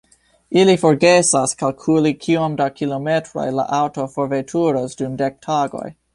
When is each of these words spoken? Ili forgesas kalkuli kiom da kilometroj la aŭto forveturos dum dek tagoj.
Ili 0.61 0.73
forgesas 0.83 1.53
kalkuli 1.59 2.13
kiom 2.23 2.57
da 2.63 2.67
kilometroj 2.79 3.47
la 3.59 3.67
aŭto 3.83 4.09
forveturos 4.17 4.99
dum 5.05 5.23
dek 5.23 5.41
tagoj. 5.51 5.89